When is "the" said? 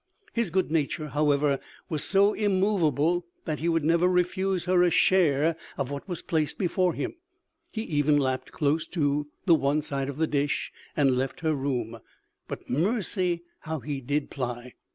9.45-9.53, 10.17-10.25